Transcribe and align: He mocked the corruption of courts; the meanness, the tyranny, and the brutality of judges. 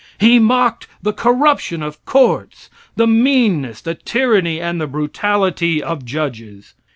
He 0.17 0.39
mocked 0.39 0.87
the 1.03 1.13
corruption 1.13 1.83
of 1.83 2.03
courts; 2.05 2.71
the 2.95 3.05
meanness, 3.05 3.81
the 3.81 3.93
tyranny, 3.93 4.59
and 4.59 4.81
the 4.81 4.87
brutality 4.87 5.83
of 5.83 6.03
judges. 6.05 6.73